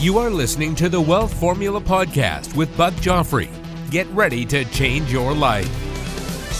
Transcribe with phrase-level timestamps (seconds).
[0.00, 3.50] You are listening to the Wealth Formula Podcast with Buck Joffrey.
[3.90, 5.68] Get ready to change your life.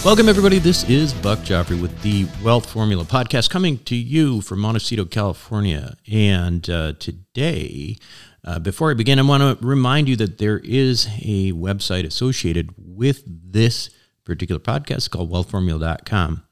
[0.04, 0.58] Welcome, everybody.
[0.58, 5.96] This is Buck Joffrey with the Wealth Formula Podcast coming to you from Montecito, California.
[6.10, 7.96] And uh, today,
[8.42, 12.74] uh, before I begin, I want to remind you that there is a website associated
[12.76, 13.88] with this
[14.24, 16.42] particular podcast called wealthformula.com.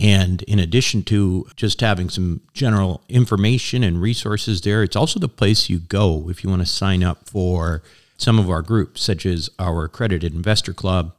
[0.00, 5.28] And in addition to just having some general information and resources there, it's also the
[5.28, 7.82] place you go if you want to sign up for
[8.16, 11.14] some of our groups, such as our accredited investor club,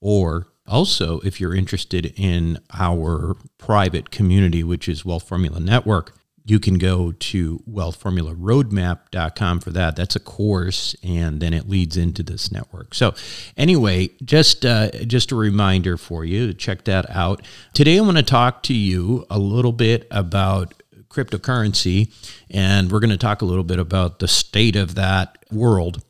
[0.00, 6.58] or also if you're interested in our private community, which is Wealth Formula Network you
[6.58, 9.96] can go to wealthformularoadmap.com for that.
[9.96, 12.94] That's a course, and then it leads into this network.
[12.94, 13.14] So,
[13.56, 17.42] anyway, just uh, just a reminder for you to check that out.
[17.74, 20.72] Today, I want to talk to you a little bit about
[21.10, 22.12] cryptocurrency,
[22.50, 26.02] and we're going to talk a little bit about the state of that world,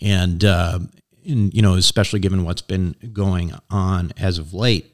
[0.00, 0.80] and, uh,
[1.24, 4.93] and you know, especially given what's been going on as of late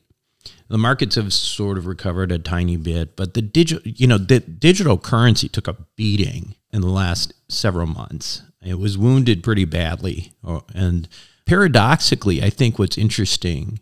[0.71, 4.39] the markets have sort of recovered a tiny bit, but the digital, you know, the
[4.39, 8.43] digital currency took a beating in the last several months.
[8.63, 11.09] It was wounded pretty badly, oh, and
[11.45, 13.81] paradoxically, I think what's interesting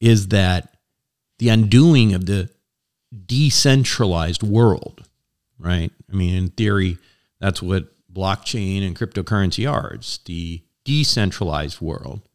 [0.00, 0.76] is that
[1.38, 2.50] the undoing of the
[3.26, 5.08] decentralized world,
[5.58, 5.90] right?
[6.12, 6.98] I mean, in theory,
[7.40, 9.92] that's what blockchain and cryptocurrency are.
[9.94, 12.27] It's the decentralized world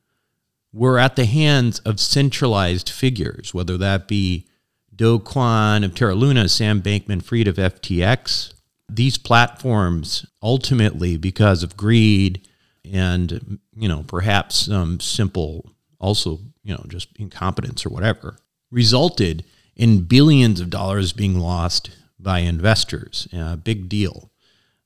[0.73, 4.47] were at the hands of centralized figures, whether that be
[4.93, 8.53] Do Kwon of Terra Luna, Sam Bankman Fried of FTX.
[8.89, 12.47] These platforms ultimately, because of greed
[12.91, 18.38] and, you know, perhaps some simple, also, you know, just incompetence or whatever,
[18.71, 23.27] resulted in billions of dollars being lost by investors.
[23.31, 24.31] A big deal.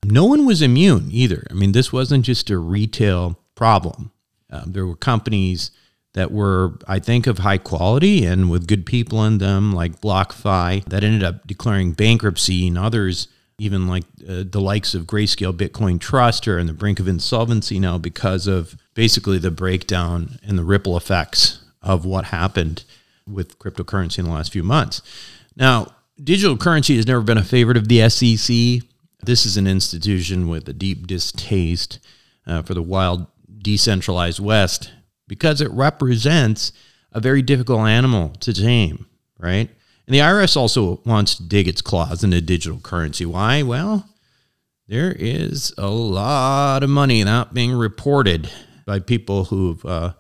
[0.05, 1.47] No one was immune either.
[1.49, 4.11] I mean, this wasn't just a retail problem.
[4.49, 5.71] Um, there were companies
[6.13, 10.83] that were, I think, of high quality and with good people in them, like BlockFi,
[10.85, 13.27] that ended up declaring bankruptcy, and others,
[13.59, 17.79] even like uh, the likes of Grayscale Bitcoin Trust, are on the brink of insolvency
[17.79, 22.83] now because of basically the breakdown and the ripple effects of what happened
[23.27, 25.01] with cryptocurrency in the last few months.
[25.55, 25.93] Now,
[26.23, 28.87] digital currency has never been a favorite of the SEC.
[29.23, 31.99] This is an institution with a deep distaste
[32.45, 33.27] uh, for the wild,
[33.61, 34.91] decentralized West
[35.27, 36.71] because it represents
[37.11, 39.07] a very difficult animal to tame,
[39.37, 39.69] right?
[40.05, 43.25] And the IRS also wants to dig its claws into digital currency.
[43.25, 43.61] Why?
[43.63, 44.07] Well,
[44.87, 48.49] there is a lot of money not being reported
[48.85, 50.13] by people who've uh,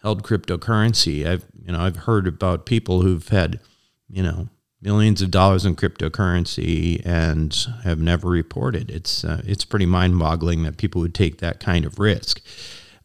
[0.00, 1.26] held cryptocurrency.
[1.26, 3.58] I've you know I've heard about people who've had
[4.08, 4.48] you know
[4.80, 8.90] millions of dollars in cryptocurrency and have never reported.
[8.90, 12.40] It's uh, it's pretty mind-boggling that people would take that kind of risk.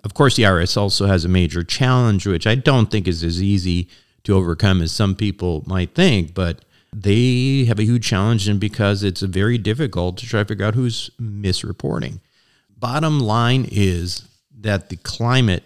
[0.08, 3.44] Of course, the IRS also has a major challenge, which I don't think is as
[3.44, 3.90] easy
[4.24, 6.64] to overcome as some people might think, but
[6.94, 10.76] they have a huge challenge and because it's very difficult to try to figure out
[10.76, 12.22] who's misreporting.
[12.70, 14.26] Bottom line is
[14.58, 15.66] that the climate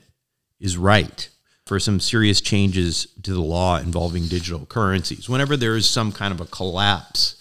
[0.60, 1.30] is right
[1.68, 5.30] for some serious changes to the law involving digital currencies.
[5.30, 7.36] Whenever there is some kind of a collapse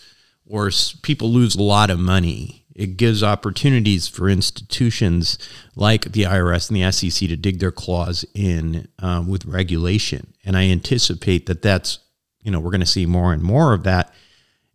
[0.46, 5.38] or people lose a lot of money, it gives opportunities for institutions
[5.76, 10.32] like the IRS and the SEC to dig their claws in um, with regulation.
[10.46, 11.98] And I anticipate that that's,
[12.42, 14.14] you know, we're going to see more and more of that.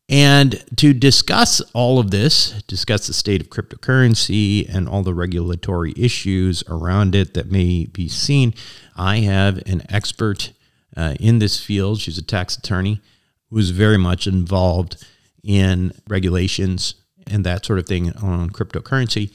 [0.08, 5.92] And to discuss all of this, discuss the state of cryptocurrency and all the regulatory
[5.98, 8.54] issues around it that may be seen,
[8.96, 10.54] I have an expert
[10.96, 12.02] uh, in this field.
[12.02, 13.02] She's a tax attorney
[13.50, 15.04] who's very much involved
[15.44, 16.94] in regulations
[17.28, 19.32] and that sort of thing on cryptocurrency.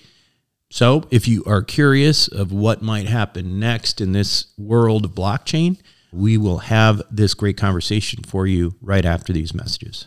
[0.71, 5.79] So, if you are curious of what might happen next in this world of blockchain,
[6.13, 10.07] we will have this great conversation for you right after these messages.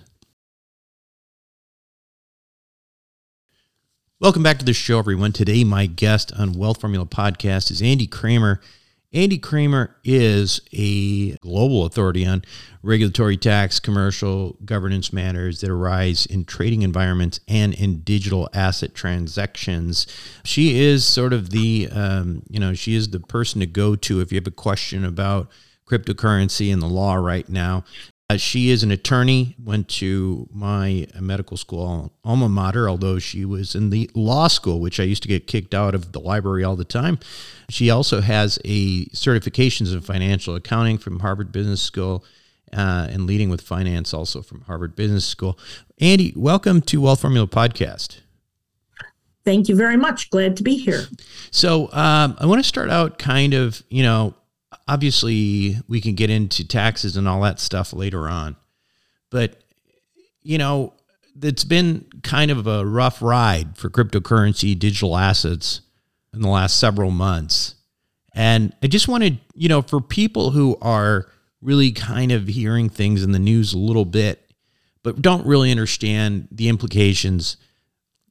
[4.20, 5.34] Welcome back to the show, everyone.
[5.34, 8.62] Today, my guest on Wealth Formula Podcast is Andy Kramer.
[9.14, 12.44] Andy Kramer is a global authority on
[12.82, 20.08] regulatory tax, commercial governance matters that arise in trading environments and in digital asset transactions.
[20.44, 24.20] She is sort of the, um, you know, she is the person to go to
[24.20, 25.50] if you have a question about
[25.88, 27.84] cryptocurrency and the law right now.
[28.34, 33.76] Uh, she is an attorney, went to my medical school alma mater, although she was
[33.76, 36.76] in the law school, which I used to get kicked out of the library all
[36.76, 37.20] the time.
[37.70, 42.26] She also has a certifications in financial accounting from Harvard Business School
[42.76, 45.60] uh, and leading with finance also from Harvard Business School.
[46.00, 48.22] Andy, welcome to Wealth Formula Podcast.
[49.46, 50.32] Thank you very much.
[50.32, 51.04] Glad to be here.
[51.52, 54.34] So um, I want to start out kind of, you know,
[54.88, 58.56] obviously we can get into taxes and all that stuff later on,
[59.30, 59.64] but
[60.42, 60.94] you know,
[61.42, 65.82] it's been kind of a rough ride for cryptocurrency, digital assets
[66.34, 67.76] in the last several months.
[68.36, 71.28] And I just wanted, you know, for people who are
[71.62, 74.52] really kind of hearing things in the news a little bit,
[75.02, 77.58] but don't really understand the implications,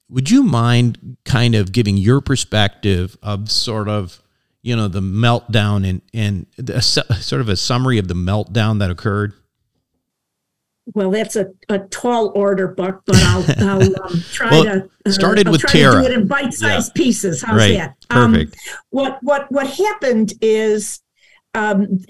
[0.09, 4.22] would you mind kind of giving your perspective of sort of,
[4.63, 8.91] you know, the meltdown and, and a, sort of a summary of the meltdown that
[8.91, 9.35] occurred?
[10.95, 15.11] Well, that's a, a tall order, Buck, but I'll, I'll um, try well, to uh,
[15.11, 16.03] started I'll with try Terra.
[16.03, 17.03] To do it in bite-sized yeah.
[17.03, 17.43] pieces.
[17.43, 17.75] How's right.
[17.75, 17.97] that?
[18.09, 18.55] Perfect.
[18.55, 21.01] Um, what what what happened is,
[21.55, 22.05] um,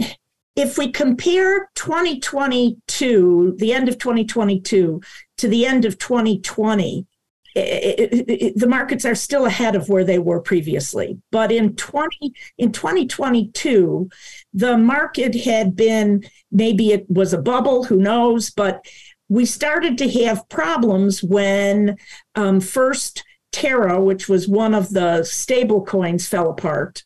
[0.56, 5.00] if we compare 2022, the end of 2022,
[5.38, 7.06] to the end of 2020,
[7.54, 11.19] it, it, the markets are still ahead of where they were previously.
[11.31, 14.08] But in 20 in 2022,
[14.54, 18.50] the market had been maybe it was a bubble, who knows?
[18.50, 18.87] But
[19.28, 21.96] we started to have problems when
[22.34, 27.02] um, first Terra, which was one of the stable coins, fell apart.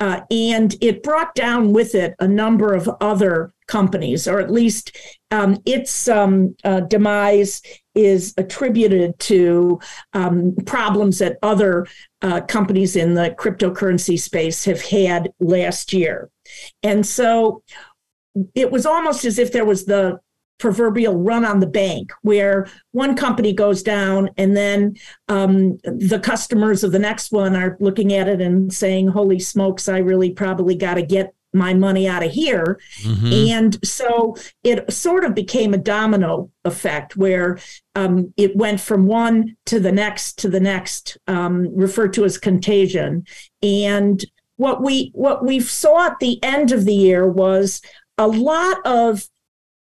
[0.00, 4.96] Uh, and it brought down with it a number of other companies, or at least
[5.32, 7.62] um, its um, uh, demise
[7.98, 9.80] is attributed to
[10.12, 11.86] um, problems that other
[12.22, 16.30] uh, companies in the cryptocurrency space have had last year.
[16.84, 17.62] And so
[18.54, 20.20] it was almost as if there was the
[20.58, 24.94] proverbial run on the bank where one company goes down and then
[25.28, 29.88] um, the customers of the next one are looking at it and saying holy smokes
[29.88, 32.80] i really probably got to get my money out of here.
[33.02, 33.32] Mm-hmm.
[33.50, 37.58] And so it sort of became a domino effect where
[37.94, 42.38] um, it went from one to the next to the next, um, referred to as
[42.38, 43.26] contagion.
[43.62, 44.24] And
[44.56, 47.80] what we what we saw at the end of the year was
[48.16, 49.28] a lot of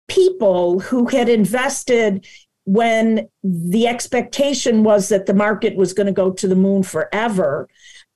[0.09, 2.27] people who had invested
[2.65, 7.69] when the expectation was that the market was going to go to the moon forever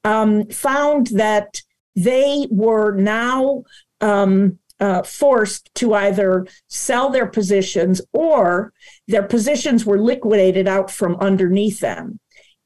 [0.05, 1.63] um, found that
[1.99, 3.65] they were now
[4.01, 8.73] um, uh, forced to either sell their positions or
[9.09, 12.21] their positions were liquidated out from underneath them.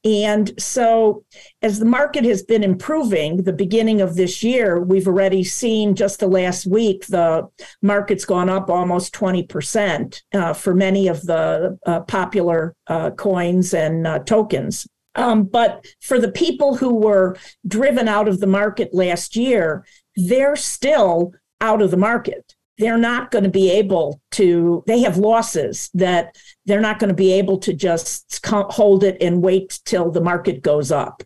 [0.05, 1.23] And so,
[1.61, 6.19] as the market has been improving, the beginning of this year, we've already seen just
[6.19, 7.47] the last week, the
[7.81, 14.05] market's gone up almost 20% uh, for many of the uh, popular uh, coins and
[14.05, 14.85] uh, tokens.
[15.15, 17.37] Um, but for the people who were
[17.67, 22.55] driven out of the market last year, they're still out of the market.
[22.79, 27.13] They're not going to be able to, they have losses that they're not going to
[27.15, 31.23] be able to just hold it and wait till the market goes up.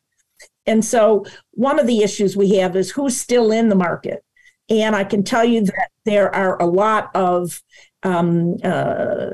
[0.66, 4.24] And so, one of the issues we have is who's still in the market.
[4.70, 7.64] And I can tell you that there are a lot of
[8.04, 9.30] um, uh,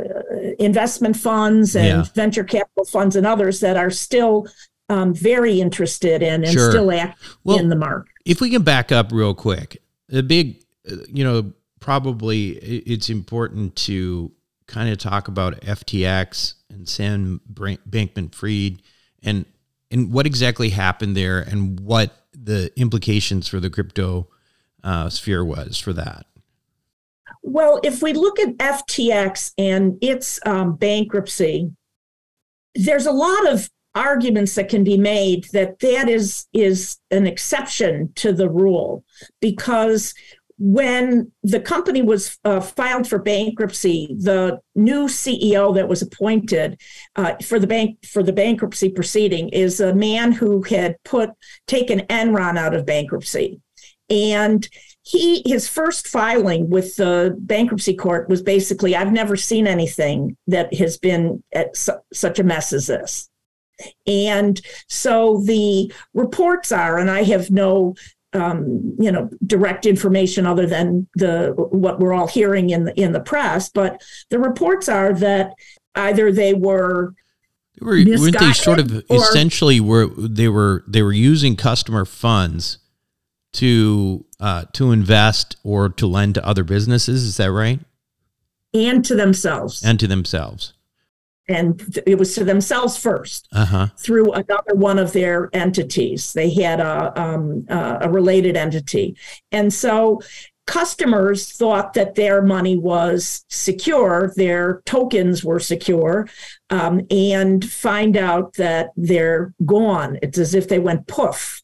[0.59, 2.13] investment funds and yeah.
[2.15, 4.47] venture capital funds and others that are still
[4.89, 6.71] um, very interested in and sure.
[6.71, 8.11] still active well, in the market.
[8.25, 10.63] If we can back up real quick, the big,
[11.07, 14.31] you know, probably it's important to
[14.67, 18.81] kind of talk about FTX and Sam Bankman Fried
[19.21, 19.45] and
[19.91, 24.27] and what exactly happened there and what the implications for the crypto
[24.83, 26.25] uh, sphere was for that.
[27.41, 31.71] Well, if we look at FTX and its um, bankruptcy,
[32.75, 38.11] there's a lot of arguments that can be made that that is is an exception
[38.15, 39.03] to the rule
[39.39, 40.13] because
[40.57, 46.79] when the company was uh, filed for bankruptcy, the new CEO that was appointed
[47.15, 51.31] uh, for the bank for the bankruptcy proceeding is a man who had put
[51.67, 53.59] taken Enron out of bankruptcy,
[54.09, 54.67] and
[55.03, 60.73] he his first filing with the bankruptcy court was basically i've never seen anything that
[60.73, 63.29] has been at su- such a mess as this.
[64.07, 67.95] And so the reports are and i have no
[68.33, 73.11] um, you know direct information other than the what we're all hearing in the in
[73.11, 75.53] the press but the reports are that
[75.95, 77.13] either they were
[77.81, 82.79] were, weren't they sort of or, essentially were they were they were using customer funds
[83.53, 87.23] to uh, to invest or to lend to other businesses.
[87.23, 87.79] Is that right?
[88.73, 89.83] And to themselves.
[89.83, 90.73] And to themselves.
[91.47, 93.87] And it was to themselves 1st uh-huh.
[93.97, 96.31] through another one of their entities.
[96.31, 99.17] They had a um, a related entity,
[99.51, 100.21] and so
[100.65, 106.27] customers thought that their money was secure, their tokens were secure,
[106.69, 110.17] um, and find out that they're gone.
[110.21, 111.62] It's as if they went poof.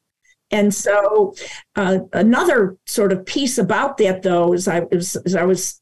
[0.52, 1.36] And so,
[1.76, 5.80] uh, another sort of piece about that, though, is I was, as I was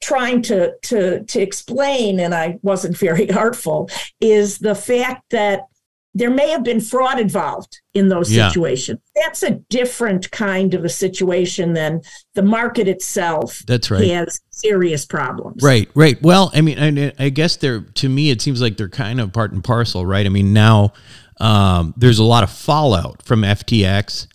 [0.00, 5.66] trying to to to explain, and I wasn't very artful, is the fact that
[6.14, 8.48] there may have been fraud involved in those yeah.
[8.48, 8.98] situations.
[9.14, 12.00] That's a different kind of a situation than
[12.34, 13.62] the market itself.
[13.66, 14.04] That's right.
[14.08, 15.62] Has serious problems.
[15.62, 16.20] Right, right.
[16.20, 19.32] Well, I mean, I, I guess they're to me, it seems like they're kind of
[19.32, 20.26] part and parcel, right?
[20.26, 20.92] I mean, now
[21.40, 24.26] um, there's a lot of fallout from FTX,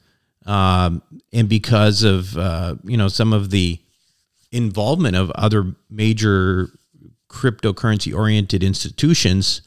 [0.46, 3.80] um, and because of uh, you know some of the
[4.52, 6.70] involvement of other major
[7.28, 9.62] cryptocurrency oriented institutions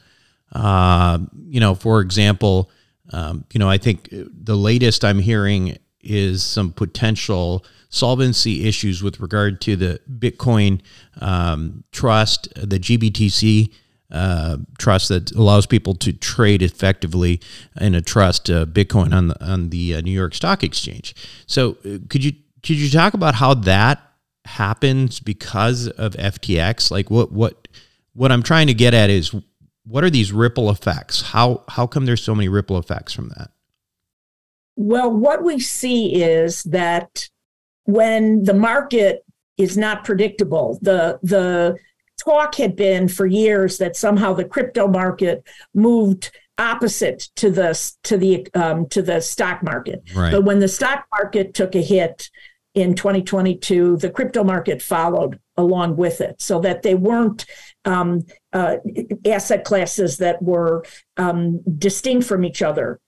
[0.53, 2.71] uh, you know, for example,
[3.11, 9.19] um, you know, I think the latest I'm hearing is some potential solvency issues with
[9.19, 10.81] regard to the Bitcoin
[11.19, 13.73] um, trust, the GBTC
[14.11, 17.41] uh, trust that allows people to trade effectively
[17.79, 21.15] in a trust uh, Bitcoin on the on the uh, New York Stock Exchange.
[21.45, 22.33] So, uh, could you
[22.63, 24.01] could you talk about how that
[24.45, 26.89] happens because of FTX?
[26.89, 27.67] Like, what what
[28.13, 29.35] what I'm trying to get at is
[29.85, 31.21] what are these ripple effects?
[31.21, 33.51] How how come there's so many ripple effects from that?
[34.75, 37.29] Well, what we see is that
[37.85, 39.25] when the market
[39.57, 41.77] is not predictable, the the
[42.27, 48.17] talk had been for years that somehow the crypto market moved opposite to the to
[48.17, 50.03] the um, to the stock market.
[50.13, 50.31] Right.
[50.31, 52.29] But when the stock market took a hit
[52.73, 57.45] in 2022, the crypto market followed along with it, so that they weren't
[57.85, 58.77] um, uh,
[59.25, 60.83] asset classes that were
[61.15, 62.99] um, distinct from each other.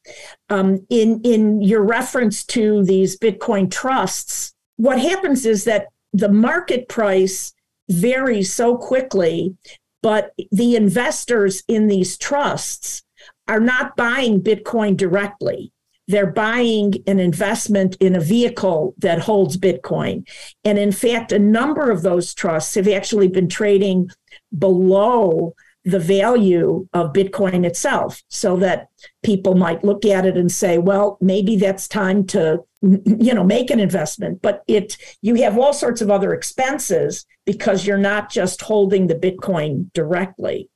[0.49, 6.88] Um, in in your reference to these Bitcoin trusts, what happens is that the market
[6.88, 7.53] price
[7.89, 9.55] varies so quickly,
[10.01, 13.03] but the investors in these trusts
[13.48, 15.72] are not buying Bitcoin directly
[16.10, 20.27] they're buying an investment in a vehicle that holds Bitcoin.
[20.65, 24.10] And in fact, a number of those trusts have actually been trading
[24.58, 25.53] below
[25.86, 28.89] the value of Bitcoin itself, so that
[29.24, 33.69] people might look at it and say, well, maybe that's time to you know make
[33.69, 38.62] an investment but it you have all sorts of other expenses because you're not just
[38.62, 40.69] holding the bitcoin directly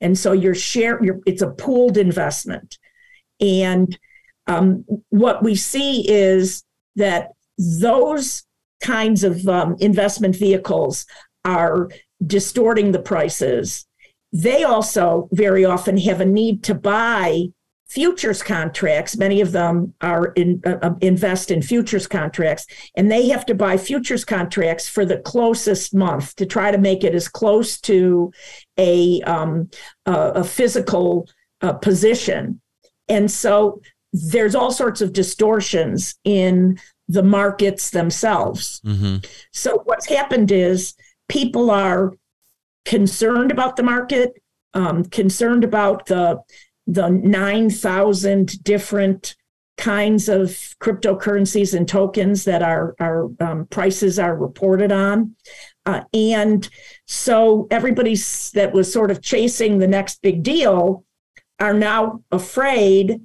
[0.00, 2.76] and so you're share you're, it's a pooled investment
[3.40, 3.96] and
[4.46, 6.64] um, what we see is
[6.96, 8.44] that those
[8.82, 11.06] kinds of um, investment vehicles
[11.44, 11.88] are
[12.24, 13.86] distorting the prices.
[14.34, 17.46] They also very often have a need to buy
[17.86, 19.16] futures contracts.
[19.16, 23.54] Many of them are in, uh, uh invest in futures contracts, and they have to
[23.54, 28.32] buy futures contracts for the closest month to try to make it as close to
[28.76, 29.70] a um,
[30.04, 31.28] uh, a physical
[31.60, 32.60] uh, position.
[33.08, 33.80] And so
[34.12, 38.80] there's all sorts of distortions in the markets themselves.
[38.84, 39.16] Mm-hmm.
[39.52, 40.94] So what's happened is
[41.28, 42.12] people are
[42.84, 44.32] concerned about the market,
[44.74, 46.40] um, concerned about the
[46.86, 49.36] the nine thousand different
[49.76, 50.50] kinds of
[50.80, 55.34] cryptocurrencies and tokens that our our um, prices are reported on.
[55.86, 56.68] Uh, and
[57.06, 61.04] so everybody's that was sort of chasing the next big deal
[61.60, 63.20] are now afraid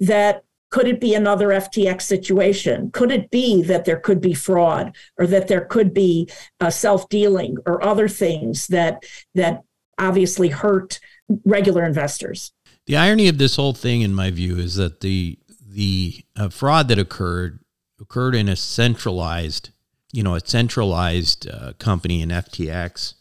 [0.00, 0.42] that
[0.72, 2.90] could it be another FTX situation?
[2.92, 6.28] Could it be that there could be fraud or that there could be
[6.60, 9.62] uh, self dealing or other things that that
[9.98, 10.98] obviously hurt
[11.44, 12.52] regular investors?
[12.86, 15.38] The irony of this whole thing, in my view, is that the
[15.68, 17.60] the uh, fraud that occurred
[18.00, 19.70] occurred in a centralized,
[20.10, 23.12] you know, a centralized uh, company in FTX,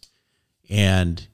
[0.70, 1.27] and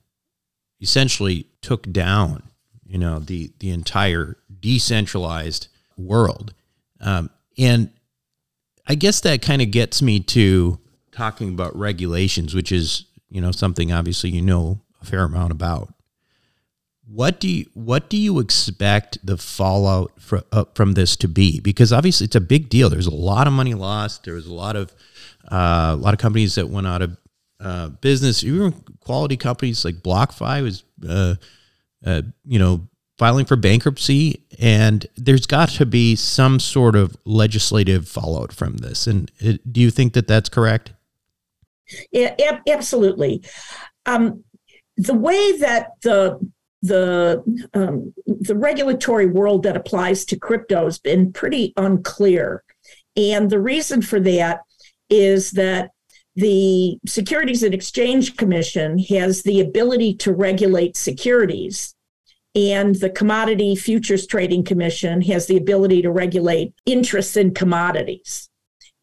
[0.81, 2.49] essentially took down,
[2.83, 6.53] you know, the the entire decentralized world.
[6.99, 7.91] Um, and
[8.87, 10.79] I guess that kind of gets me to
[11.11, 15.93] talking about regulations, which is, you know, something obviously you know a fair amount about.
[17.09, 21.61] What do you what do you expect the fallout for, uh, from this to be?
[21.61, 22.89] Because obviously it's a big deal.
[22.89, 24.25] There's a lot of money lost.
[24.25, 24.93] There was a lot of
[25.49, 27.17] uh, a lot of companies that went out of
[27.59, 28.43] uh, business.
[28.43, 31.35] Even quality companies like BlockFi was, uh,
[32.05, 32.87] uh, you know,
[33.17, 39.07] filing for bankruptcy, and there's got to be some sort of legislative fallout from this.
[39.07, 40.93] And it, uh, do you think that that's correct?
[42.11, 42.35] Yeah,
[42.67, 43.43] absolutely.
[44.05, 44.43] Um,
[44.97, 46.39] the way that the
[46.83, 47.43] the
[47.73, 52.63] um, the regulatory world that applies to crypto has been pretty unclear,
[53.15, 54.61] and the reason for that
[55.09, 55.91] is that
[56.35, 61.95] the Securities and Exchange Commission has the ability to regulate securities,
[62.57, 68.49] and the Commodity Futures Trading Commission has the ability to regulate interest in commodities.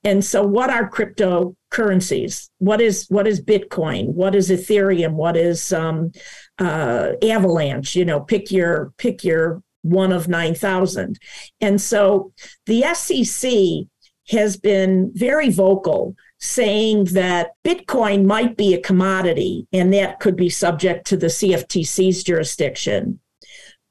[0.03, 2.51] And so, what are cryptocurrencies?
[2.59, 4.09] What is what is Bitcoin?
[4.09, 5.13] What is Ethereum?
[5.13, 6.11] What is um,
[6.59, 7.95] uh, Avalanche?
[7.95, 11.19] You know, pick your pick your one of nine thousand.
[11.61, 12.33] And so,
[12.67, 13.87] the SEC
[14.31, 20.51] has been very vocal saying that Bitcoin might be a commodity and that could be
[20.51, 23.21] subject to the CFTC's jurisdiction.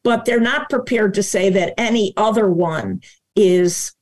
[0.04, 3.02] But they're not prepared to say that any other one
[3.36, 3.94] is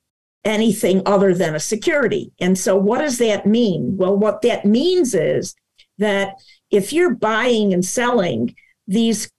[0.44, 2.32] anything other than a security.
[2.40, 3.98] And so, what does that mean?
[3.98, 5.56] Well, what that means is
[6.00, 6.36] that
[6.72, 8.56] if you're buying and selling
[8.88, 9.30] these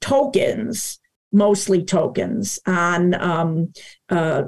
[0.00, 1.00] tokens,
[1.32, 3.72] mostly tokens on um,
[4.08, 4.42] uh,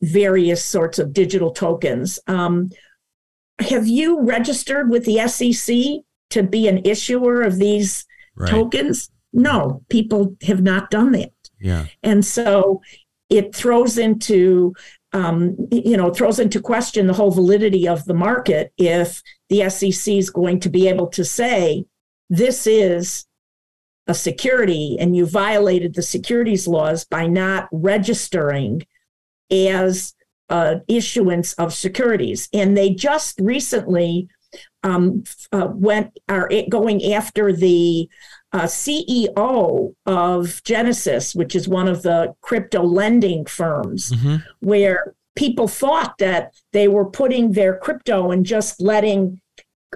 [0.00, 2.18] various sorts of digital tokens.
[2.26, 2.70] Um,
[3.58, 8.50] have you registered with the SEC to be an issuer of these right.
[8.50, 9.10] tokens?
[9.32, 11.32] No, people have not done that.
[11.60, 11.86] Yeah.
[12.02, 12.82] And so
[13.30, 14.74] it throws into
[15.14, 20.14] um, you know throws into question the whole validity of the market if the SEC
[20.14, 21.84] is going to be able to say
[22.30, 23.26] this is
[24.06, 28.82] a security and you violated the securities laws by not registering
[29.50, 30.14] as
[30.48, 32.48] uh, issuance of securities.
[32.52, 34.28] And they just recently
[34.82, 38.08] um, uh, went are going after the
[38.52, 44.36] uh, CEO of Genesis, which is one of the crypto lending firms, mm-hmm.
[44.60, 49.40] where people thought that they were putting their crypto and just letting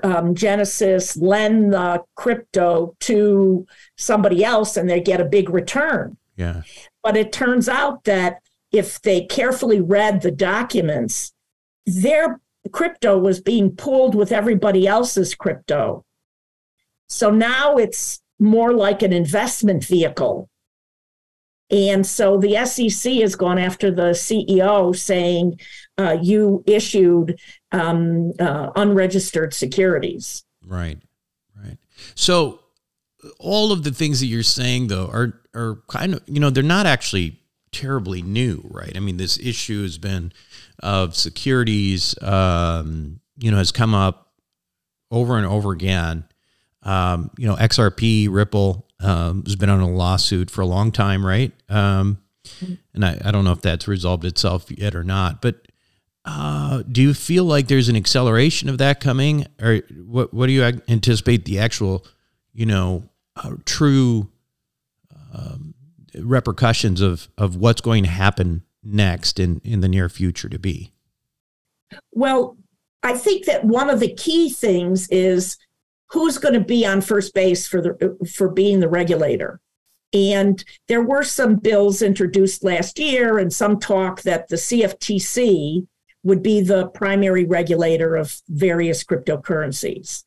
[0.03, 6.17] um, Genesis lend the crypto to somebody else and they get a big return.
[6.37, 6.63] Yeah.
[7.03, 8.41] But it turns out that
[8.73, 11.33] if they carefully read the documents,
[11.87, 12.41] their
[12.73, 16.05] crypto was being pulled with everybody else's crypto.
[17.09, 20.49] So now it's more like an investment vehicle.
[21.71, 25.59] And so the SEC has gone after the CEO saying,
[25.99, 27.41] uh, you issued
[27.73, 30.45] um, uh, unregistered securities.
[30.65, 30.99] Right,
[31.61, 31.79] right.
[32.15, 32.61] So
[33.39, 36.63] all of the things that you're saying, though, are are kind of you know they're
[36.63, 37.41] not actually
[37.73, 38.97] terribly new, right?
[38.97, 40.33] I mean, this issue has been
[40.83, 44.33] of securities, um, you know, has come up
[45.11, 46.25] over and over again.
[46.87, 51.27] Um, you know, XRP, Ripple um, has been on a lawsuit for a long time,
[51.27, 51.53] right?
[51.69, 52.19] Um,
[52.95, 55.67] and I, I don't know if that's resolved itself yet or not, but
[56.25, 60.33] uh, do you feel like there's an acceleration of that coming, or what?
[60.33, 62.05] What do you anticipate the actual,
[62.53, 64.29] you know, uh, true
[65.35, 65.75] um,
[66.15, 70.93] repercussions of of what's going to happen next in in the near future to be?
[72.13, 72.57] Well,
[73.05, 75.57] I think that one of the key things is
[76.11, 79.61] who's going to be on first base for the for being the regulator.
[80.13, 85.87] And there were some bills introduced last year and some talk that the CFTC
[86.23, 90.25] would be the primary regulator of various cryptocurrencies.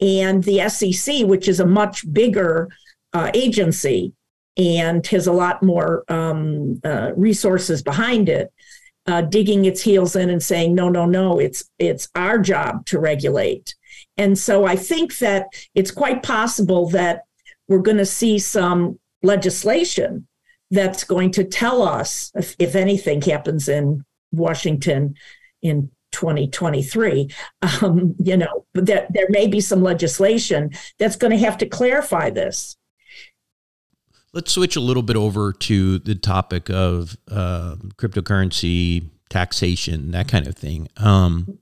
[0.00, 2.68] And the SEC, which is a much bigger
[3.12, 4.12] uh, agency
[4.56, 8.52] and has a lot more um, uh, resources behind it,
[9.06, 12.98] uh, digging its heels in and saying, no, no, no, it's it's our job to
[12.98, 13.74] regulate.
[14.16, 17.22] And so I think that it's quite possible that
[17.68, 20.26] we're going to see some legislation
[20.70, 25.14] that's going to tell us if, if anything happens in Washington
[25.62, 27.28] in 2023
[27.82, 31.66] um, you know but there, there may be some legislation that's going to have to
[31.66, 32.76] clarify this.
[34.32, 40.46] Let's switch a little bit over to the topic of uh, cryptocurrency taxation that kind
[40.46, 40.88] of thing.
[40.96, 41.58] Um,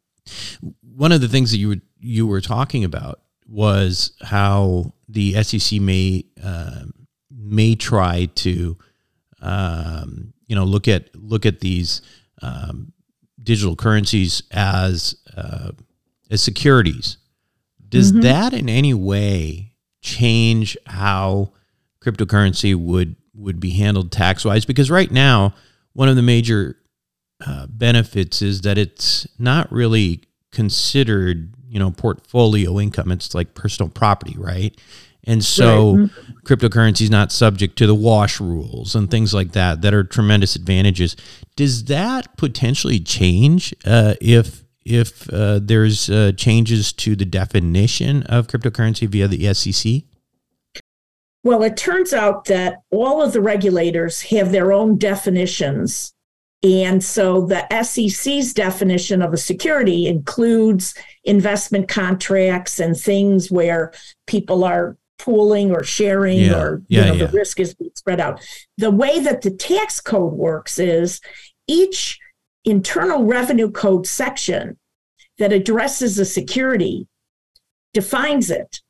[0.83, 5.81] one of the things that you were you were talking about was how the SEC
[5.81, 6.85] may uh,
[7.31, 8.77] may try to
[9.41, 12.03] um, you know look at look at these
[12.43, 12.93] um,
[13.43, 15.73] digital currencies as uh,
[16.31, 17.19] as securities.
[17.89, 18.23] Does mm-hmm.
[18.23, 21.53] that in any way change how
[22.01, 24.65] cryptocurrency would would be handled tax wise?
[24.65, 25.55] Because right now,
[25.93, 26.77] one of the major
[27.45, 33.13] uh, benefits is that it's not really considered, you know, portfolio income.
[33.13, 34.79] It's like personal property, right?
[35.25, 36.11] And so right.
[36.11, 36.39] Mm-hmm.
[36.47, 40.55] cryptocurrency is not subject to the wash rules and things like that that are tremendous
[40.55, 41.17] advantages.
[41.57, 48.47] Does that potentially change uh, if if uh, there's uh, changes to the definition of
[48.47, 50.05] cryptocurrency via the SEC?
[51.43, 56.13] Well, it turns out that all of the regulators have their own definitions
[56.63, 63.93] And so the SEC's definition of a security includes investment contracts and things where
[64.27, 66.59] people are pooling or sharing Yeah.
[66.61, 67.27] or Yeah, you know yeah.
[67.27, 68.41] the risk is being spread out.
[68.79, 71.21] The way that the tax code works is
[71.67, 72.19] each
[72.65, 74.77] internal revenue code section
[75.39, 77.07] that addresses a security
[77.95, 78.81] defines it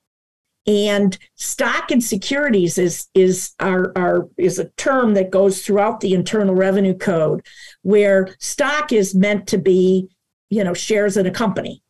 [0.66, 6.12] and stock and securities is is our, our is a term that goes throughout the
[6.14, 7.44] internal revenue code
[7.82, 10.08] where stock is meant to be
[10.50, 11.82] you know shares in a company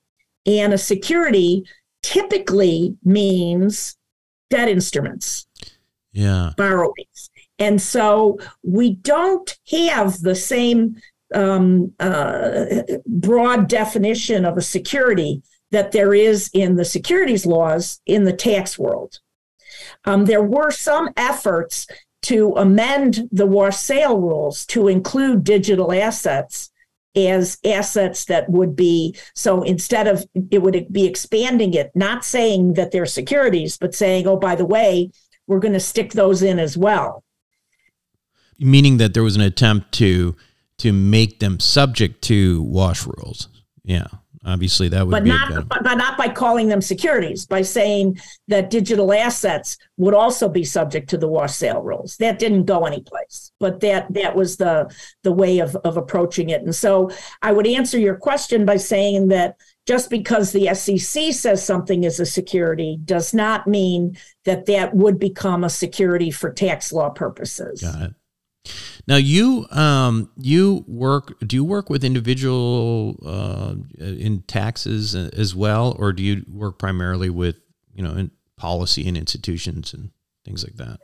[0.44, 1.64] and a security
[2.02, 3.96] typically means
[4.50, 5.46] debt instruments
[6.12, 6.50] Yeah.
[6.56, 7.30] borrowings.
[7.58, 10.96] And so we don't have the same
[11.34, 15.42] um, uh, broad definition of a security
[15.76, 19.20] that there is in the securities laws in the tax world.
[20.06, 21.86] Um, there were some efforts
[22.22, 26.70] to amend the wash sale rules to include digital assets
[27.14, 32.74] as assets that would be so instead of it would be expanding it not saying
[32.74, 35.10] that they're securities but saying oh by the way
[35.46, 37.24] we're going to stick those in as well
[38.58, 40.36] Meaning that there was an attempt to
[40.78, 43.48] to make them subject to wash rules.
[43.84, 44.06] Yeah.
[44.46, 48.18] Obviously, that would but be not but, but not by calling them securities by saying
[48.46, 52.86] that digital assets would also be subject to the wash sale rules that didn't go
[52.86, 54.88] anyplace but that that was the
[55.24, 57.10] the way of of approaching it and so
[57.42, 59.56] i would answer your question by saying that
[59.86, 65.18] just because the SEC says something is a security does not mean that that would
[65.18, 67.82] become a security for tax law purposes.
[67.82, 68.14] Got it.
[69.06, 75.96] Now you um you work do you work with individual uh, in taxes as well
[75.98, 77.56] or do you work primarily with
[77.94, 80.10] you know in policy and institutions and
[80.44, 80.98] things like that?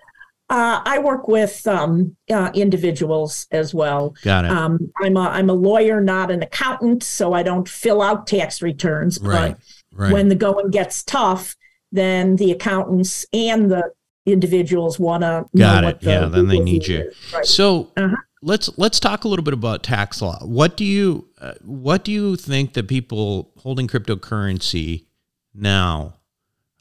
[0.50, 4.14] Uh, I work with um, uh, individuals as well.
[4.22, 4.50] Got it.
[4.50, 8.60] Um, I'm a I'm a lawyer, not an accountant, so I don't fill out tax
[8.60, 9.18] returns.
[9.22, 9.56] right.
[9.56, 10.12] But Right.
[10.12, 11.54] when the going gets tough,
[11.90, 13.92] then the accountants and the
[14.26, 16.00] individuals want to Got know it.
[16.00, 17.10] the Yeah, then they need you.
[17.32, 17.44] Right.
[17.46, 18.16] So Uh-huh.
[18.42, 20.38] let's let's talk a little bit about tax law.
[20.44, 25.06] What do you uh, what do you think that people holding cryptocurrency
[25.54, 26.14] now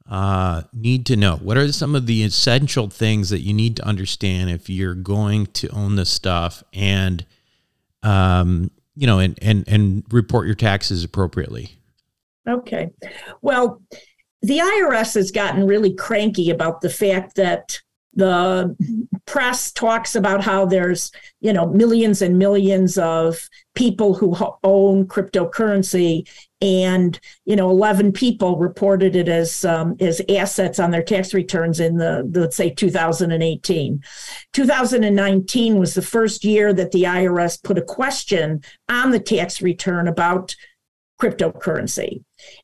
[0.10, 1.38] uh, need to know?
[1.38, 5.48] What are some of the essential things that you need to understand if you're going
[5.48, 7.26] to own this stuff and
[8.04, 11.72] um, you know and and and report your taxes appropriately?
[12.50, 12.90] Okay.
[13.42, 13.82] Well,
[14.42, 17.80] the IRS has gotten really cranky about the fact that
[18.14, 18.76] the
[19.26, 26.28] press talks about how there's, you know, millions and millions of people who own cryptocurrency
[26.62, 31.80] and, you know, 11 people reported it as um, as assets on their tax returns
[31.80, 34.04] in the, the let's say 2018.
[34.52, 40.10] 2019 was the first year that the IRS put a question on the tax return
[40.10, 40.54] about
[41.22, 42.24] cryptocurrency.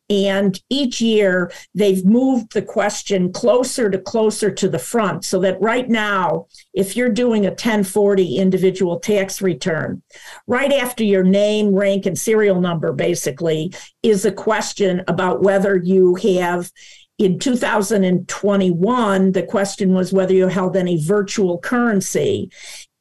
[0.09, 5.59] And each year they've moved the question closer to closer to the front so that
[5.61, 10.01] right now, if you're doing a 1040 individual tax return,
[10.47, 16.15] right after your name, rank, and serial number basically is a question about whether you
[16.15, 16.71] have.
[17.17, 22.51] In 2021, the question was whether you held any virtual currency.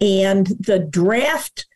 [0.00, 1.66] And the draft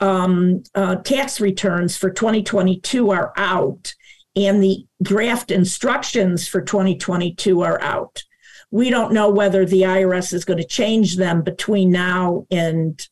[0.00, 3.94] um, uh, tax returns for 2022 are out,
[4.36, 8.22] and the draft instructions for 2022 are out.
[8.70, 13.06] We don't know whether the IRS is going to change them between now and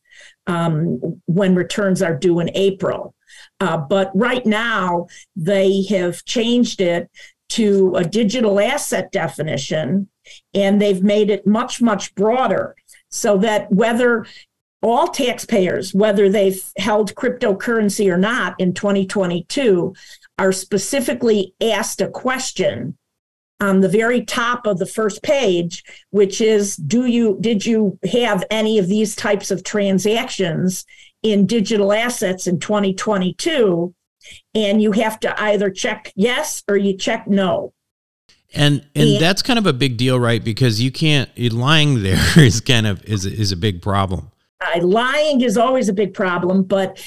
[0.47, 3.13] um, when returns are due in April.
[3.59, 7.09] Uh, but right now, they have changed it
[7.49, 10.07] to a digital asset definition,
[10.53, 12.75] and they've made it much, much broader
[13.09, 14.25] so that whether
[14.81, 19.93] all taxpayers, whether they've held cryptocurrency or not in 2022,
[20.39, 22.97] are specifically asked a question
[23.61, 28.43] on the very top of the first page, which is do you did you have
[28.49, 30.85] any of these types of transactions
[31.23, 33.93] in digital assets in 2022?
[34.55, 37.73] And you have to either check yes or you check no.
[38.53, 39.19] And and Yeah.
[39.19, 40.43] that's kind of a big deal, right?
[40.43, 44.31] Because you can't lying there is kind of is is a big problem.
[44.61, 47.01] Uh, lying is always a big problem, but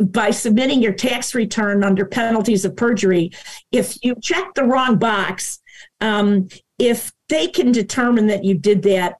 [0.00, 3.30] by submitting your tax return under penalties of perjury,
[3.70, 5.60] if you check the wrong box,
[6.00, 9.16] um, if they can determine that you did that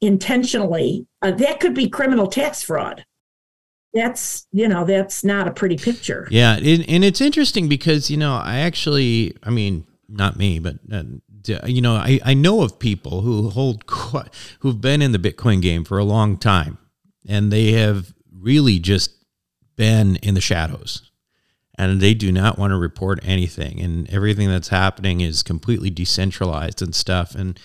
[0.00, 3.04] intentionally, uh, that could be criminal tax fraud.
[3.94, 6.28] That's you know that's not a pretty picture.
[6.30, 10.76] Yeah, and, and it's interesting because you know I actually, I mean, not me, but
[11.48, 13.84] uh, you know, I, I know of people who hold
[14.60, 16.78] who've been in the Bitcoin game for a long time,
[17.26, 19.17] and they have really just
[19.78, 21.10] been in the shadows.
[21.80, 23.80] And they do not want to report anything.
[23.80, 27.34] And everything that's happening is completely decentralized and stuff.
[27.34, 27.58] And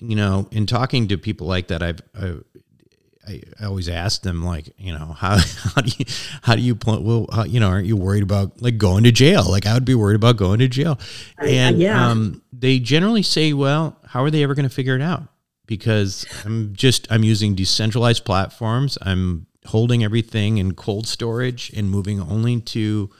[0.00, 4.72] you know in talking to people like that i've, I, I always ask them like
[4.78, 5.38] you know how
[5.74, 6.04] how do you
[6.42, 9.44] how do you well how, you know aren't you worried about like going to jail?
[9.50, 10.98] Like I would be worried about going to jail.
[11.38, 12.08] And yeah.
[12.08, 15.24] um, they generally say well how are they ever going to figure it out?
[15.66, 18.96] Because I'm just I'm using decentralized platforms.
[19.02, 23.10] I'm holding everything in cold storage and moving only to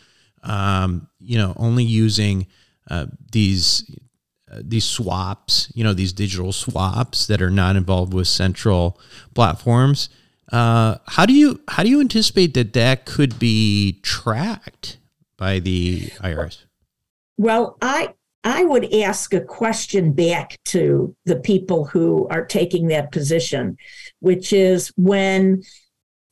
[0.47, 2.47] um, you know, only using
[2.89, 3.91] uh, these
[4.51, 9.01] uh, these swaps, you know, these digital swaps that are not involved with central
[9.35, 10.09] platforms.
[10.53, 14.99] Uh, how do you how do you anticipate that that could be tracked
[15.37, 16.65] by the IRS?
[17.37, 23.11] Well, I I would ask a question back to the people who are taking that
[23.11, 23.77] position,
[24.21, 25.65] which is when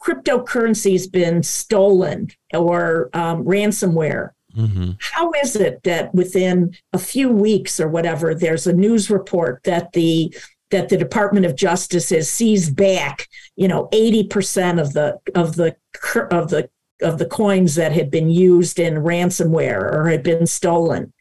[0.05, 4.31] cryptocurrency's been stolen or um, ransomware.
[4.55, 4.93] Mm-hmm.
[5.01, 9.93] How is it that within a few weeks or whatever, there's a news report that
[9.93, 10.35] the
[10.71, 15.57] that the Department of Justice has seized back, you know, eighty percent of the of
[15.57, 15.77] the
[16.31, 16.69] of the
[17.03, 21.13] of the coins that had been used in ransomware or had been stolen.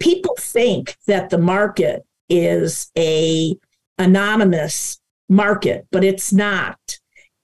[0.00, 3.56] People think that the market is a
[3.98, 6.78] anonymous market, but it's not.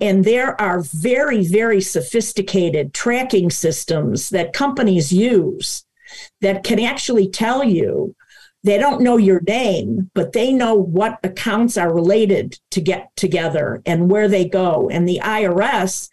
[0.01, 5.85] And there are very, very sophisticated tracking systems that companies use
[6.41, 8.15] that can actually tell you
[8.63, 13.81] they don't know your name, but they know what accounts are related to get together
[13.87, 14.89] and where they go.
[14.91, 16.09] And the IRS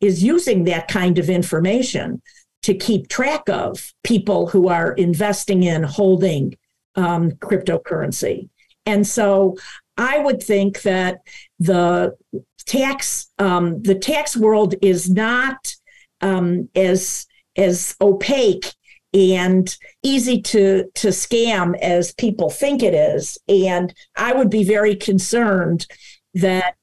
[0.00, 2.22] is using that kind of information
[2.62, 6.56] to keep track of people who are investing in holding
[6.94, 8.48] um, cryptocurrency.
[8.86, 9.56] And so
[9.96, 11.20] I would think that
[11.58, 12.16] the
[12.66, 15.74] tax um, the tax world is not
[16.20, 18.72] um, as as opaque
[19.12, 23.38] and easy to to scam as people think it is.
[23.48, 25.86] And i would be very concerned
[26.34, 26.74] that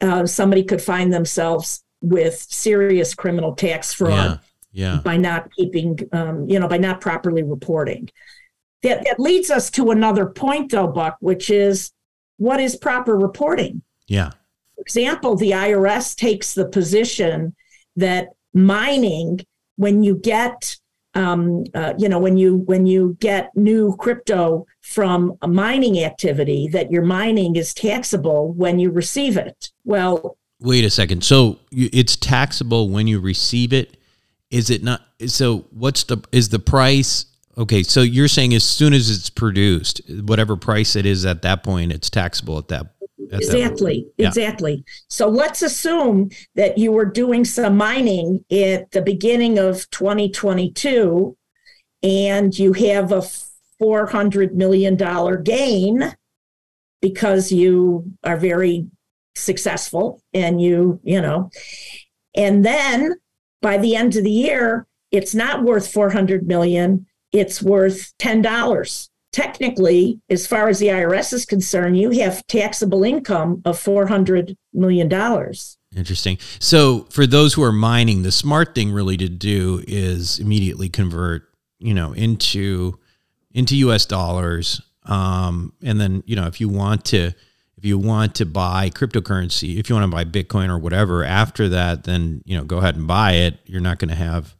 [0.00, 4.40] uh, somebody could find themselves with serious criminal tax fraud
[4.72, 5.00] yeah, yeah.
[5.02, 8.08] by not keeping um, you know by not properly reporting.
[8.82, 11.92] That, that leads us to another point though buck which is
[12.36, 13.82] what is proper reporting?
[14.06, 14.32] Yeah
[14.82, 17.54] example, the IRS takes the position
[17.96, 19.40] that mining,
[19.76, 20.76] when you get
[21.14, 26.68] um, uh, you know when you when you get new crypto from a mining activity
[26.68, 29.70] that your mining is taxable when you receive it.
[29.84, 31.22] Well wait a second.
[31.22, 33.96] So it's taxable when you receive it.
[34.50, 37.26] Is it not so what's the is the price
[37.58, 41.62] okay so you're saying as soon as it's produced whatever price it is at that
[41.62, 42.91] point it's taxable at that
[43.32, 44.28] Exactly, yeah.
[44.28, 44.84] exactly.
[45.08, 51.36] So let's assume that you were doing some mining at the beginning of 2022
[52.02, 53.22] and you have a
[53.80, 54.96] $400 million
[55.42, 56.14] gain
[57.00, 58.86] because you are very
[59.34, 61.50] successful and you, you know,
[62.34, 63.14] and then
[63.60, 70.20] by the end of the year, it's not worth 400 million, it's worth $10 technically,
[70.30, 75.10] as far as the IRS is concerned, you have taxable income of $400 million.
[75.94, 76.38] Interesting.
[76.58, 81.42] So, for those who are mining, the smart thing really to do is immediately convert,
[81.78, 82.98] you know, into
[83.54, 84.06] into U.S.
[84.06, 87.32] dollars, um, and then you know if you want to
[87.76, 91.68] if you want to buy cryptocurrency, if you want to buy Bitcoin or whatever, after
[91.70, 93.58] that, then you know go ahead and buy it.
[93.66, 94.56] You're not going to have,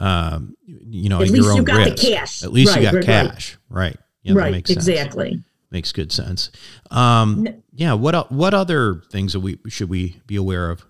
[0.00, 1.96] um, you know, at least you got risk.
[1.96, 2.42] the cash.
[2.42, 3.78] At least right, you got right, cash, right?
[3.78, 3.96] right.
[4.24, 4.70] Yeah, right.
[4.70, 5.42] exactly.
[5.70, 6.50] Makes good sense.
[6.90, 7.92] Um, yeah.
[7.92, 10.84] What what other things we should we be aware of?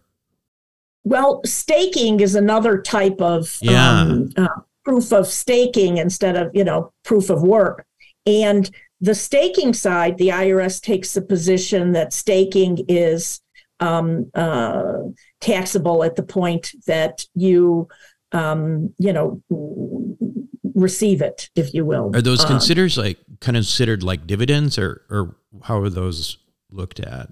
[1.05, 4.01] Well, staking is another type of yeah.
[4.01, 4.49] um, uh,
[4.85, 7.85] proof of staking instead of you know proof of work.
[8.27, 8.71] And
[9.01, 13.41] the staking side, the IRS takes the position that staking is
[13.81, 14.99] um, uh,
[15.41, 17.89] taxable at the point that you
[18.33, 19.43] um, you know
[20.75, 22.11] receive it, if you will.
[22.15, 26.39] Are those uh, considered like considered like dividends, or or how are those
[26.71, 27.31] looked at?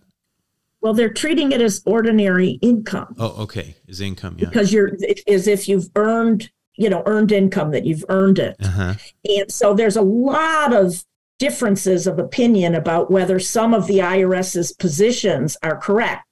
[0.81, 3.15] Well, they're treating it as ordinary income.
[3.19, 4.49] Oh, okay, is income, yeah.
[4.49, 4.97] Because you're
[5.29, 8.95] as if you've earned, you know, earned income that you've earned it, uh-huh.
[9.25, 11.05] and so there's a lot of
[11.39, 16.32] differences of opinion about whether some of the IRS's positions are correct.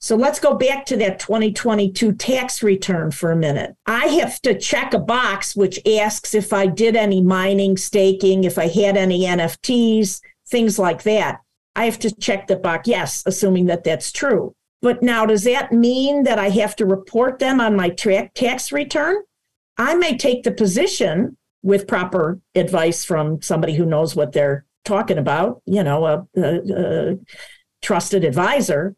[0.00, 3.74] So let's go back to that 2022 tax return for a minute.
[3.86, 8.58] I have to check a box which asks if I did any mining, staking, if
[8.58, 11.40] I had any NFTs, things like that.
[11.74, 14.54] I have to check the box, yes, assuming that that's true.
[14.80, 18.70] But now, does that mean that I have to report them on my tra- tax
[18.70, 19.16] return?
[19.76, 25.18] I may take the position with proper advice from somebody who knows what they're talking
[25.18, 27.18] about, you know, a, a, a
[27.82, 28.94] trusted advisor,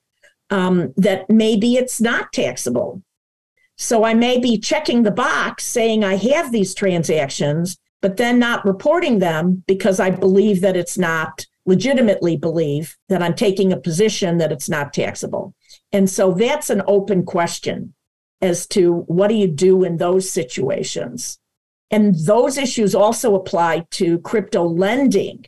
[0.51, 3.03] um, that maybe it's not taxable.
[3.77, 8.65] So I may be checking the box saying I have these transactions, but then not
[8.67, 14.37] reporting them because I believe that it's not legitimately believe that I'm taking a position
[14.37, 15.55] that it's not taxable.
[15.93, 17.95] And so that's an open question
[18.43, 21.39] as to what do you do in those situations.
[21.91, 25.47] And those issues also apply to crypto lending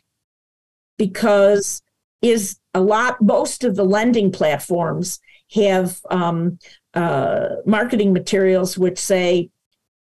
[0.97, 1.82] because
[2.23, 5.19] is a lot most of the lending platforms
[5.51, 6.57] have um,
[6.95, 9.49] uh, marketing materials which say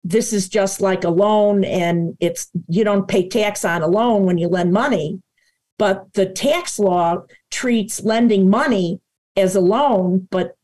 [0.05, 4.25] this is just like a loan and it's you don't pay tax on a loan
[4.25, 5.21] when you lend money.
[5.79, 9.01] But the tax law treats lending money
[9.37, 10.57] as a loan but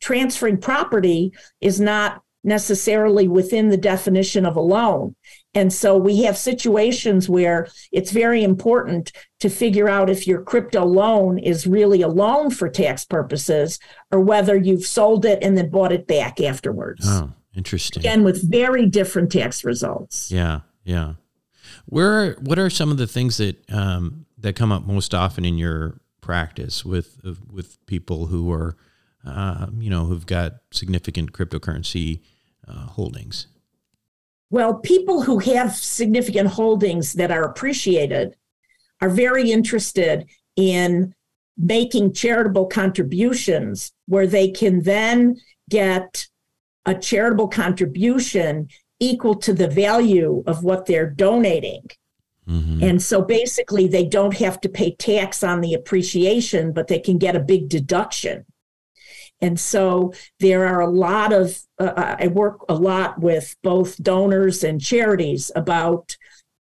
[0.00, 5.14] transferring property is not necessarily within the definition of a loan
[5.54, 9.10] and so we have situations where it's very important
[9.40, 13.80] to figure out if your crypto loan is really a loan for tax purposes
[14.12, 17.04] or whether you've sold it and then bought it back afterwards.
[17.08, 18.00] Oh, interesting.
[18.00, 20.30] Again, with very different tax results.
[20.30, 21.14] Yeah, yeah.
[21.86, 25.58] Where what are some of the things that um, that come up most often in
[25.58, 27.18] your practice with
[27.50, 28.76] with people who are
[29.26, 32.20] uh, you know who've got significant cryptocurrency
[32.68, 33.48] uh, holdings?
[34.50, 38.36] Well, people who have significant holdings that are appreciated
[39.00, 41.14] are very interested in
[41.56, 45.36] making charitable contributions where they can then
[45.68, 46.26] get
[46.84, 51.88] a charitable contribution equal to the value of what they're donating.
[52.48, 52.82] Mm-hmm.
[52.82, 57.18] And so basically, they don't have to pay tax on the appreciation, but they can
[57.18, 58.44] get a big deduction.
[59.40, 64.62] And so there are a lot of, uh, I work a lot with both donors
[64.62, 66.16] and charities about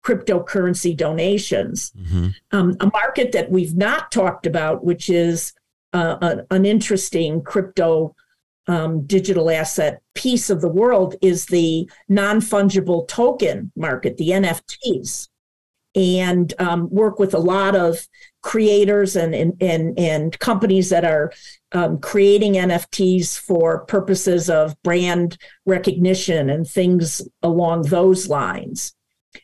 [0.06, 1.92] cryptocurrency donations.
[1.92, 2.30] Mm-hmm.
[2.52, 5.54] Um, a market that we've not talked about, which is
[5.94, 8.16] uh, a, an interesting crypto
[8.68, 15.28] um, digital asset piece of the world, is the non fungible token market, the NFTs
[15.96, 18.08] and um, work with a lot of
[18.42, 21.32] creators and and and, and companies that are
[21.74, 28.94] um, creating NFTs for purposes of brand recognition and things along those lines.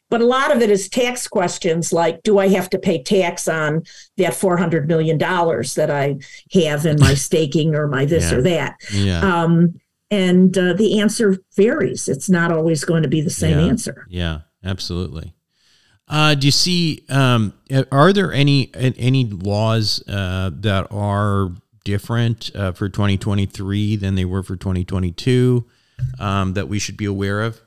[0.10, 3.48] But a lot of it is tax questions like Do I have to pay tax
[3.48, 3.84] on
[4.18, 6.18] that $400 million that I
[6.54, 8.38] have in my staking or my this yeah.
[8.38, 8.76] or that?
[8.92, 9.20] Yeah.
[9.20, 12.08] Um, and uh, the answer varies.
[12.08, 13.66] It's not always going to be the same yeah.
[13.66, 14.08] answer.
[14.10, 15.34] Yeah, absolutely.
[16.08, 17.04] Uh, do you see?
[17.10, 17.54] Um,
[17.92, 21.52] are there any any laws uh, that are
[21.88, 25.66] different uh, for 2023 than they were for 2022
[26.20, 27.62] um, that we should be aware of?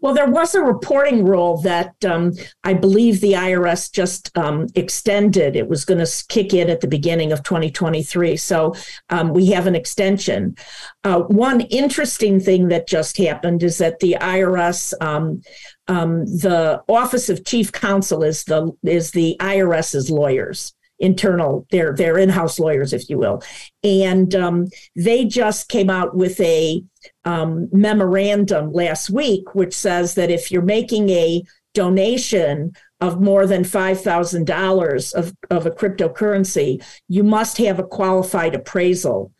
[0.00, 2.32] Well, there was a reporting rule that um,
[2.64, 5.56] I believe the IRS just um, extended.
[5.56, 8.36] It was going to kick in at the beginning of 2023.
[8.38, 8.74] So
[9.10, 10.56] um, we have an extension.
[11.04, 15.42] Uh, one interesting thing that just happened is that the IRS, um,
[15.86, 22.16] um, the Office of Chief Counsel, is the is the IRS's lawyers internal their their
[22.16, 23.42] in-house lawyers if you will.
[23.82, 26.82] And um, they just came out with a
[27.24, 31.42] um, memorandum last week which says that if you're making a
[31.74, 39.32] donation of more than $5000 of, of a cryptocurrency you must have a qualified appraisal.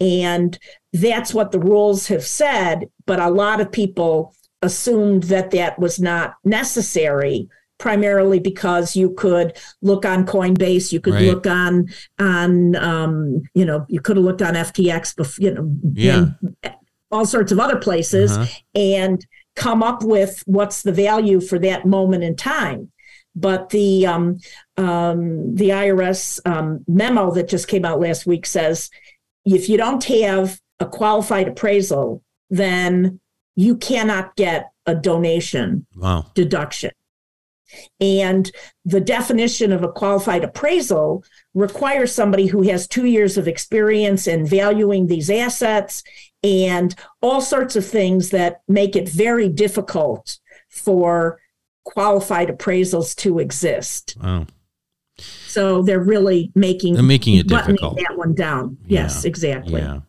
[0.00, 0.56] And
[0.92, 5.98] that's what the rules have said but a lot of people assumed that that was
[5.98, 7.48] not necessary
[7.78, 11.26] primarily because you could look on Coinbase, you could right.
[11.26, 11.88] look on
[12.18, 16.26] on um, you know you could have looked on FTX, before, you know, yeah.
[17.10, 18.46] all sorts of other places, uh-huh.
[18.74, 22.90] and come up with what's the value for that moment in time.
[23.34, 24.38] But the um,
[24.76, 28.90] um, the IRS um, memo that just came out last week says
[29.44, 33.20] if you don't have a qualified appraisal, then
[33.56, 36.26] you cannot get a donation wow.
[36.34, 36.90] deduction.
[38.00, 38.50] And
[38.84, 41.24] the definition of a qualified appraisal
[41.54, 46.02] requires somebody who has two years of experience in valuing these assets
[46.42, 50.38] and all sorts of things that make it very difficult
[50.68, 51.40] for
[51.84, 54.16] qualified appraisals to exist.
[54.22, 54.46] Wow.
[55.18, 57.96] So they're really making they're making it difficult.
[57.96, 58.78] That one down.
[58.86, 59.02] Yeah.
[59.02, 59.80] Yes, exactly.
[59.80, 60.00] Yeah.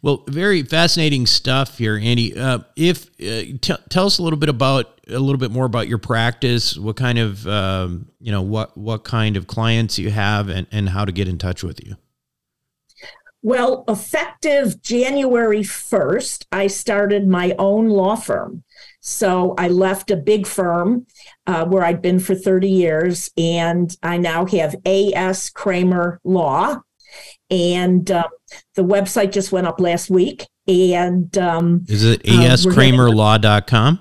[0.00, 2.36] Well, very fascinating stuff here, Andie.
[2.36, 5.88] Uh, if uh, t- tell us a little bit about a little bit more about
[5.88, 10.48] your practice, what kind of um, you know what what kind of clients you have,
[10.48, 11.96] and and how to get in touch with you.
[13.42, 18.64] Well, effective January 1st, I started my own law firm.
[19.00, 21.06] So I left a big firm
[21.46, 25.50] uh, where I'd been for 30 years, and I now have A.S.
[25.50, 26.80] Kramer Law.
[27.48, 28.28] And uh,
[28.74, 30.46] the website just went up last week.
[30.66, 34.00] And um, is it askramerlaw.com?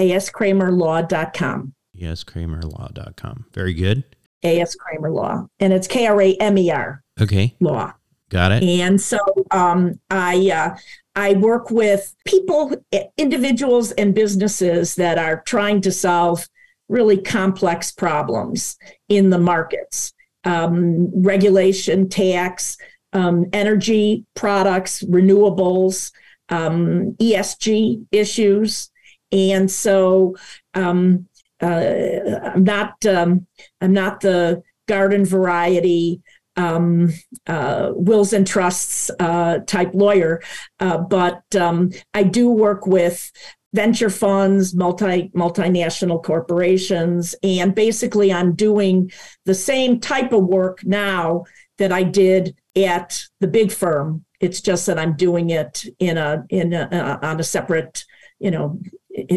[0.00, 1.74] askramerlaw.com.
[2.00, 3.44] askramerlaw.com.
[3.52, 4.04] Very good.
[4.44, 4.74] A.S.
[4.74, 5.46] Kramer Law.
[5.60, 7.02] And it's K R A M E R.
[7.20, 7.54] Okay.
[7.60, 7.92] Law.
[8.28, 8.62] Got it.
[8.62, 9.18] And so
[9.50, 10.76] um, I uh,
[11.14, 12.72] I work with people,
[13.18, 16.48] individuals, and businesses that are trying to solve
[16.88, 18.78] really complex problems
[19.08, 20.14] in the markets,
[20.44, 22.78] um, regulation, tax,
[23.12, 26.12] um, energy products, renewables,
[26.48, 28.90] um, ESG issues,
[29.30, 30.36] and so
[30.74, 31.26] um,
[31.62, 33.46] uh, I'm not um,
[33.80, 36.20] I'm not the garden variety
[36.56, 37.12] um,
[37.46, 40.42] uh, wills and trusts uh, type lawyer,
[40.80, 43.30] uh, but um, I do work with
[43.74, 49.10] venture funds, multi multinational corporations, and basically I'm doing
[49.46, 51.44] the same type of work now
[51.78, 54.24] that I did at the big firm.
[54.40, 58.04] It's just that I'm doing it in a in a, uh, on a separate,
[58.38, 58.80] you know,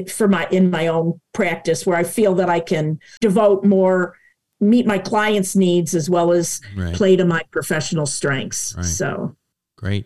[0.10, 4.16] for my in my own practice where I feel that I can devote more
[4.62, 6.96] meet my clients' needs as well as right.
[6.96, 8.74] play to my professional strengths.
[8.76, 8.86] Right.
[8.86, 9.36] So
[9.78, 10.06] great.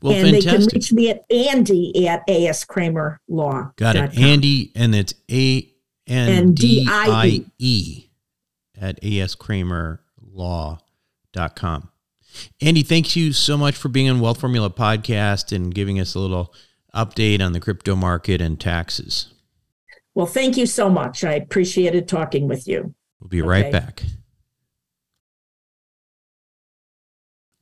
[0.00, 0.50] Well, and fantastic.
[0.50, 3.70] they can reach me at Andie at AS Kramer Law.
[3.76, 4.18] Got it.
[4.18, 5.70] Andie, and it's A
[6.06, 8.06] N D I E
[8.80, 11.88] at askramerlaw.com.
[12.60, 16.20] Andie, thank you so much for being on Wealth Formula Podcast and giving us a
[16.20, 16.54] little
[16.94, 19.32] update on the crypto market and taxes.
[20.14, 21.22] Well, thank you so much.
[21.24, 22.94] I appreciated talking with you.
[23.20, 23.48] We'll be okay.
[23.48, 24.02] right back.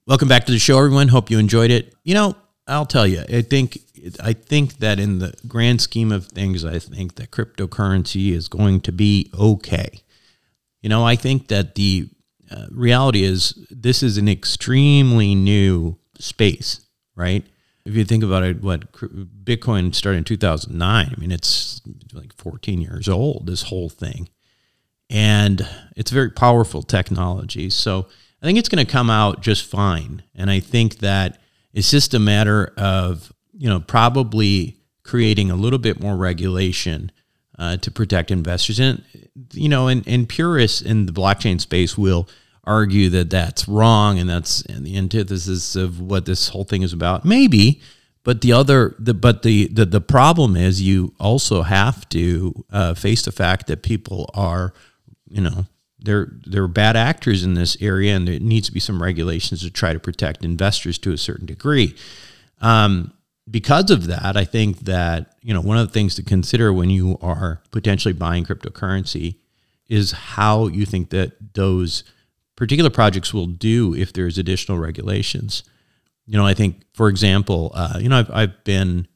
[0.06, 1.08] Welcome back to the show, everyone.
[1.08, 1.94] Hope you enjoyed it.
[2.04, 3.78] You know, I'll tell you, I think
[4.22, 8.80] I think that in the grand scheme of things, I think that cryptocurrency is going
[8.82, 10.02] to be okay.
[10.80, 12.08] You know, I think that the
[12.50, 17.44] uh, reality is this is an extremely new space, right?
[17.86, 21.80] if you think about it, what Bitcoin started in 2009, I mean, it's
[22.12, 24.28] like 14 years old, this whole thing.
[25.08, 27.70] And it's very powerful technology.
[27.70, 28.08] So
[28.42, 30.24] I think it's going to come out just fine.
[30.34, 31.38] And I think that
[31.72, 37.12] it's just a matter of, you know, probably creating a little bit more regulation
[37.58, 38.78] uh, to protect investors.
[38.78, 39.02] And,
[39.52, 42.28] you know, and, and purists in the blockchain space will
[42.64, 47.24] argue that that's wrong and that's the antithesis of what this whole thing is about.
[47.24, 47.80] Maybe,
[48.24, 52.94] but the other, the but the the, the problem is you also have to uh,
[52.94, 54.74] face the fact that people are,
[55.28, 55.66] you know,
[56.00, 59.70] they're they're bad actors in this area, and there needs to be some regulations to
[59.70, 61.94] try to protect investors to a certain degree.
[62.60, 63.12] Um,
[63.48, 66.90] because of that, I think that you know one of the things to consider when
[66.90, 69.36] you are potentially buying cryptocurrency
[69.88, 72.02] is how you think that those
[72.56, 75.62] particular projects will do if there's additional regulations.
[76.26, 79.06] You know, I think, for example, uh, you know, I've, I've been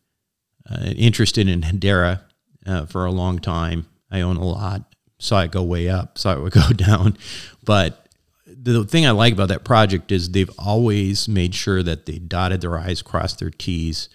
[0.70, 2.20] uh, interested in Hedera
[2.66, 3.86] uh, for a long time.
[4.10, 4.94] I own a lot.
[5.18, 7.18] Saw it go way up, saw it go down.
[7.64, 8.06] But
[8.46, 12.60] the thing I like about that project is they've always made sure that they dotted
[12.60, 14.08] their I's, crossed their T's,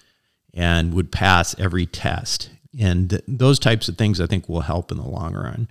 [0.56, 2.49] and would pass every test.
[2.80, 5.70] And th- those types of things I think will help in the long run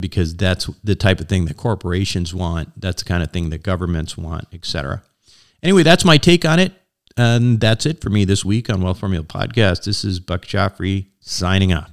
[0.00, 2.80] because that's the type of thing that corporations want.
[2.80, 5.02] That's the kind of thing that governments want, et cetera.
[5.62, 6.72] Anyway, that's my take on it.
[7.16, 9.84] And that's it for me this week on Wealth Formula Podcast.
[9.84, 11.90] This is Buck Joffrey signing off.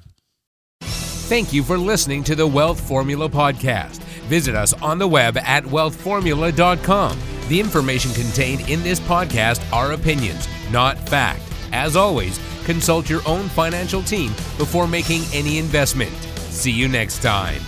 [0.81, 3.99] Thank you for listening to the Wealth Formula Podcast.
[4.27, 7.19] Visit us on the web at wealthformula.com.
[7.47, 11.50] The information contained in this podcast are opinions, not fact.
[11.71, 16.11] As always, consult your own financial team before making any investment.
[16.49, 17.61] See you next time.